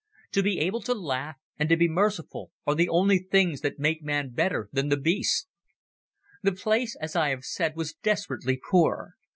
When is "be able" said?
0.41-0.81